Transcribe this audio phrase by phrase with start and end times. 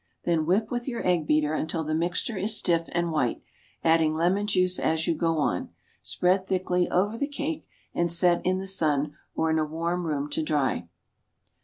[0.23, 3.43] Then whip with your egg beater until the mixture is stiff and white,
[3.83, 5.69] adding lemon juice as you go on.
[6.01, 10.27] Spread thickly over the cake, and set in the sun, or in a warm room
[10.31, 10.89] to dry.